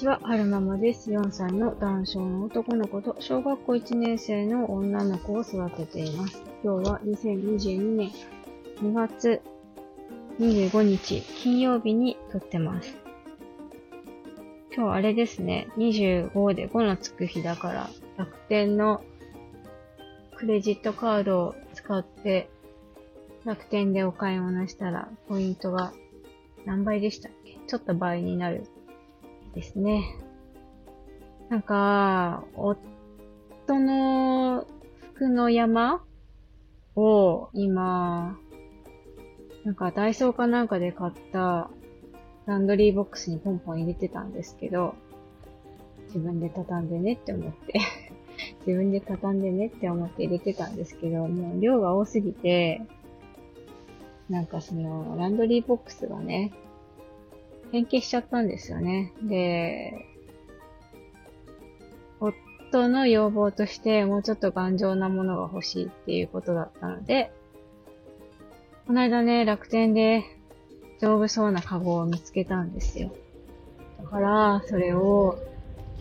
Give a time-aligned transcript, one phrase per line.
[0.00, 1.10] ちは、はるままです。
[1.10, 6.42] 4歳の男性の男の子と小学校1年生の女の子を育てています。
[6.64, 8.10] 今日は2022年
[8.80, 9.42] 2月
[10.38, 12.96] 25日金曜日に撮ってます。
[14.74, 19.02] 今日あれですね、25で5のつく日だから楽天の
[20.34, 22.48] クレジットカードを使って
[23.44, 25.92] 楽天でお買い物したらポイントが
[26.64, 27.58] 何倍でしたっけ？
[27.66, 28.64] ちょっと倍になる
[29.54, 30.16] ですね。
[31.48, 34.66] なんか、夫の
[35.14, 36.02] 服の山
[36.96, 38.38] を今、
[39.64, 41.70] なんかダイソーかなんかで買った
[42.46, 44.94] ランドリーボックスにポンポン入れてたんですけど、
[46.06, 47.80] 自分で畳んでねって思って
[48.66, 52.82] 自分で畳んでねって思って入れてたんですけど、もう量が多すぎて、
[54.28, 56.52] なんかその、ランドリーボックスがね、
[57.72, 59.12] 変形しちゃったんですよね。
[59.22, 60.06] で、
[62.18, 67.32] 夫の要望としてもうちょっと頑丈なものが欲しいっていうことだったので、
[68.86, 70.24] この間ね、楽天で
[71.00, 73.10] 丈夫そうなカゴを見つけたんですよ。
[74.02, 75.38] だから、それを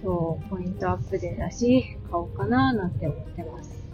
[0.01, 3.87] 今日ポイントアップでだし、買おうかななんて思ってます。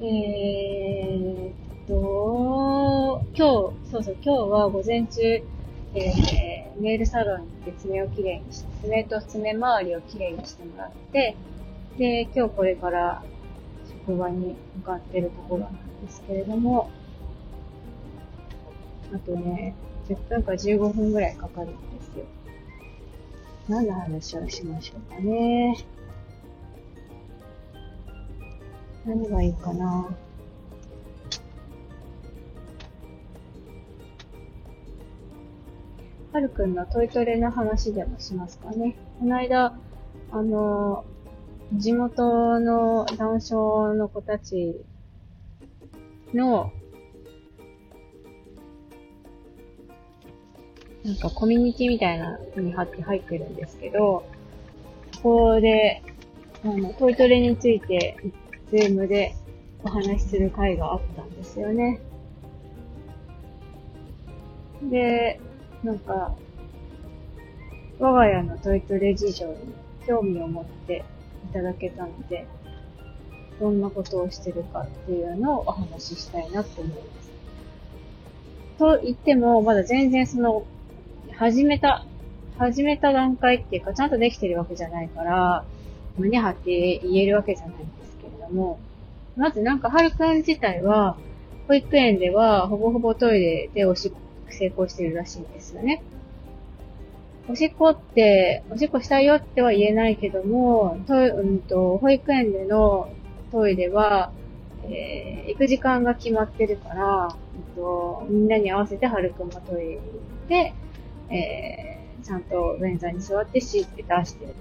[0.00, 5.42] えーっと、今日、そうそう、今日は午前中、
[5.96, 11.36] えー、ネイルサロンに行って爪をきれいにして、爪と爪周りをきれいにしてもらって、
[11.96, 13.22] で、今日これから
[14.04, 16.90] 職場に向かってるところなんですけれども、
[19.14, 19.76] あとね、
[20.08, 22.24] 10分か15分ぐらいかかるんですよ。
[23.68, 25.76] 何の話をしましょうかね。
[29.06, 30.08] 何がいいかな。
[36.34, 38.96] はるくんのトイトレの話でもしますかね。
[39.20, 39.72] この間、
[40.32, 41.04] あの、
[41.72, 43.54] 地元の男性
[43.94, 44.74] の子たち
[46.34, 46.72] の、
[51.04, 54.26] なんかコミュニティみたいなのに入ってるんですけど、
[55.22, 56.02] ここで、
[56.64, 58.16] あの、トイトレについて、
[58.70, 59.36] Zoom で
[59.84, 62.00] お話しする会があったんですよね。
[64.82, 65.38] で、
[65.84, 66.34] なんか、
[67.98, 69.54] 我が家のトイトレ事情に
[70.06, 71.04] 興味を持って
[71.50, 72.46] いただけたので、
[73.60, 77.30] どんなことをしてるかっていうのをお話ししたいなと思います。
[78.78, 80.64] と言っても、まだ全然その、
[81.36, 82.06] 始めた、
[82.58, 85.66] 始めた段階っていうか、ちゃんとできてるわけじゃないから、
[86.16, 88.78] 胸張って言えるわけじゃないんですけれども、
[89.36, 91.18] まずなんか、はるくん自体は、
[91.68, 96.02] 保育園ではほぼほぼトイレでおしっ成功してるらしいんですよね。
[97.46, 103.10] おしっこって、おしっこしたいよっては言えないけども、とうんと、保育園での
[103.52, 104.32] トイレは、
[104.84, 110.00] えー、行く時間が決まってるから、うんと、みんなに合わせてはるくんもトイレに行っ
[110.48, 110.74] て、
[111.34, 114.54] えー、ちゃんと便座に座ってシーって出してる。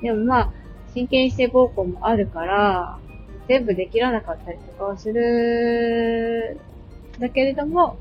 [0.00, 0.52] でもまあ、
[0.94, 2.98] 神経性膀胱もあるから、
[3.48, 6.60] 全部できらなかったりとかはする、
[7.18, 7.96] だけれども、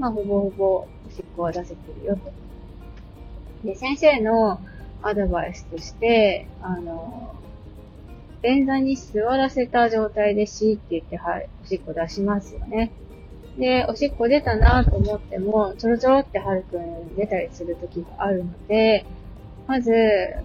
[0.00, 2.32] まあ、ほぼほぼおしっこは出せてるよと。
[3.66, 4.58] で、先生の
[5.02, 7.34] アドバイスとして、あの、
[8.42, 12.90] 便座に座らせた状態でシーって言って、はい、おしっこ出しますよね。
[13.58, 19.04] で、おしっこ出たなと思っても、ちょろちょろってはるくん出たりする時があるので、
[19.66, 19.92] まず、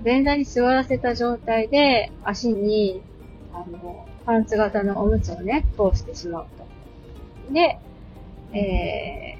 [0.04, 3.02] 便座に座らせた状態で、足に、
[3.54, 6.46] あの、パンツ型のおむつをね、通してしまう
[7.48, 7.54] と。
[7.54, 7.80] で、
[8.54, 9.38] え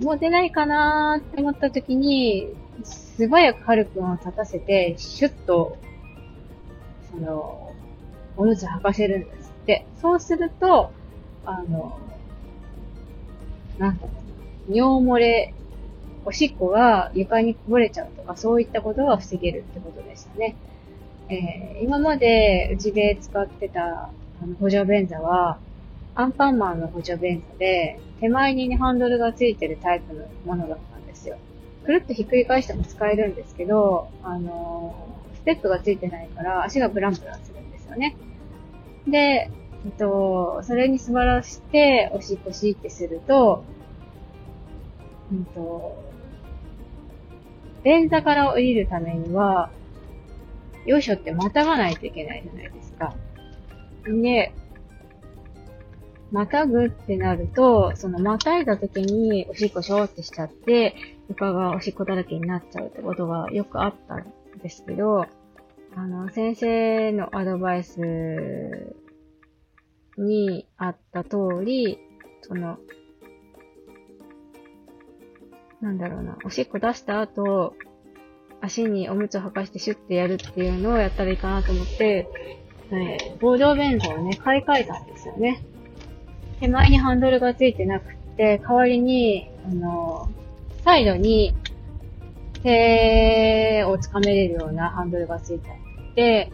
[0.00, 2.48] もう出ないかなーって思った時に、
[2.82, 5.76] 素早くハルくんを立たせて、シュッと、
[7.10, 7.72] その、
[8.36, 9.86] おむつ履かせるんですって。
[10.00, 10.90] そうすると、
[11.46, 11.98] あの、
[13.78, 14.10] なんだろ
[14.68, 15.54] う、尿漏れ、
[16.24, 20.56] おしっこが床にこぼれちゃうとか、そういったことが防げるってことでしたね。
[21.28, 24.10] えー、今までうちで使ってた
[24.42, 25.58] あの補助便座は、
[26.14, 31.36] アンパンマンの補助便座で、手前に、ね、ハンドルがついてるタイプのものだったんですよ。
[31.84, 38.16] くるっとひっくり返しても使えるんですけど、あのー、ステップがついてないから足がブランブランするんですよね。
[39.06, 39.50] で、
[39.84, 43.64] えっと、それに座らして、おしっこしってすると、
[45.30, 46.02] うんと、
[47.82, 49.70] 便座から降りるためには、
[50.86, 53.14] よいしょってまたがないといけないじゃないですか。
[54.06, 54.52] で、
[56.32, 60.96] またぐってなると、そのまたいだ時におしっこしょーってしちゃって、
[61.28, 64.24] 床がおしっこだらけになっちゃうってことがよくあったん
[64.62, 65.26] ですけど、
[65.96, 68.96] あの、先生のアドバイス
[70.18, 71.98] にあった通り、
[72.42, 72.78] その、
[75.80, 77.74] なんだろうな、おしっこ出した後、
[78.60, 82.28] 足におむつを履かしてシュッてやるっていうのをやったらいいかなと思って、
[82.90, 85.62] えー、棒状便座をね、買い替えたんですよね。
[86.64, 90.30] 手前にハンドルがついてなくて、代わりに、あの、
[90.82, 91.54] サイドに
[92.62, 96.50] 手を掴めれるようなハンドルがついてあって、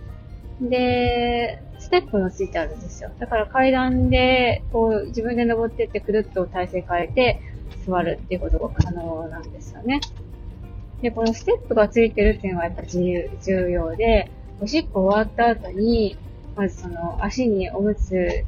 [0.60, 3.12] で、ステップもついてあるんですよ。
[3.20, 7.40] だから階段で、こう、自分で登ってってくるっと体勢変えて
[7.86, 10.00] 座るっていうことが可能なんですよね。
[11.02, 14.28] で、このステップがついてるっていうのがやっぱ重要で、
[14.60, 16.16] おしっこ終わった後に、
[16.56, 18.44] まずその足におむつ、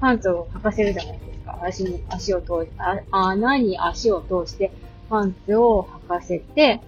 [0.00, 1.58] パンツを履かせるじゃないですか。
[1.62, 4.72] 足に足を通し、あ穴に足を通して
[5.08, 6.80] パンツを履かせて、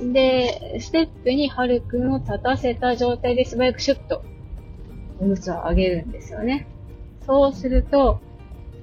[0.00, 4.24] で、ステップにはるくんを立たせた状態で素早くシュッと
[5.20, 6.66] おむつを上げるんですよね。
[7.26, 8.20] そうすると、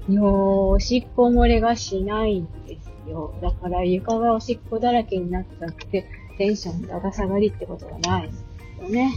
[0.10, 3.34] よおしっこ漏れがしないんですよ。
[3.42, 6.06] だから床がおしっこだらけになっちゃって、
[6.38, 8.46] テンションだだ下がりってことがないんです
[8.82, 9.14] よね。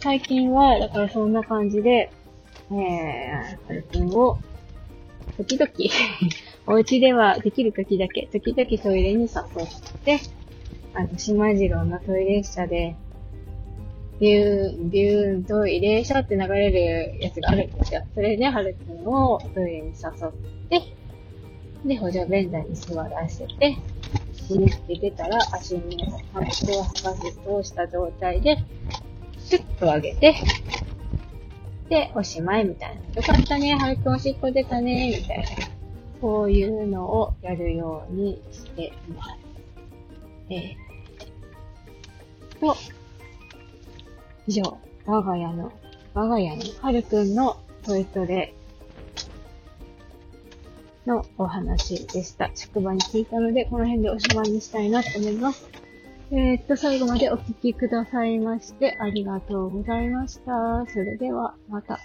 [0.00, 2.10] 最近は、だからそんな感じで、
[2.70, 4.38] えー、はるくんを、
[5.36, 5.70] 時々
[6.66, 9.30] お家ではできる時だけ、時々トイレに誘っ
[10.04, 10.18] て、
[10.94, 12.94] あの、島次郎のトイレ車で、
[14.20, 18.02] ビューン、ビューントイレ車って流れるやつがあるんですよ。
[18.14, 20.32] それで、はるくんをトイレに誘っ
[20.68, 20.82] て、
[21.84, 23.76] で、補助便座に座らせて、
[24.34, 28.58] 死ぬって出たら足にハップを履かせ通した状態で、
[29.38, 30.34] シュッと上げて、
[31.88, 33.14] で、おしまいみたいな。
[33.14, 35.44] よかったね、はるくんおしっこ出たね、みたいな。
[36.20, 39.30] そういうのをやるようにしています。
[40.50, 42.76] えー、と、
[44.46, 45.72] 以上、我が家の、
[46.14, 48.54] 我が家のはるくんのトイトレ
[51.06, 52.50] のお話でした。
[52.54, 55.68] 職場に聞いたので、この辺でおしまいにしたいなと思います。
[56.30, 60.84] えー、っと、最後までお聞きくださいまして、ありがとうございました。
[60.86, 61.98] それでは、また。